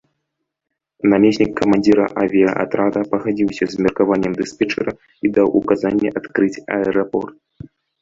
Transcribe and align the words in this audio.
Намеснік 1.11 1.51
камандзіра 1.59 2.07
авіяатрада 2.23 2.99
пагадзіўся 3.13 3.65
з 3.75 3.87
меркаваннем 3.89 4.33
дыспетчара 4.43 4.91
і 5.09 5.27
даў 5.39 5.47
указанне 5.63 6.09
адкрыць 6.19 6.55
аэрапорт. 6.81 7.35